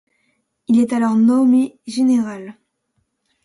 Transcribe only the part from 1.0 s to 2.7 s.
nommé général.